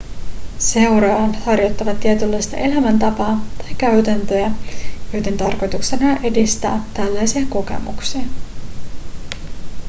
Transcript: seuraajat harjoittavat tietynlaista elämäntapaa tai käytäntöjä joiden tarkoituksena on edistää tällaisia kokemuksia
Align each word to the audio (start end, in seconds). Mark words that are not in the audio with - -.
seuraajat 0.59 1.35
harjoittavat 1.35 1.99
tietynlaista 1.99 2.57
elämäntapaa 2.57 3.45
tai 3.57 3.73
käytäntöjä 3.77 4.51
joiden 5.13 5.37
tarkoituksena 5.37 6.11
on 6.11 6.19
edistää 6.25 6.83
tällaisia 6.93 7.45
kokemuksia 7.49 8.23